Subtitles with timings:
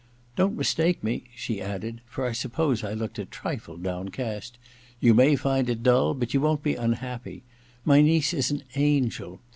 [0.35, 5.35] Don't mistake me,' she added, for I suppose I looked a trifle downcast;* you may
[5.35, 7.43] find it dull but you won't be unhappy.
[7.85, 9.41] My niece is an angel.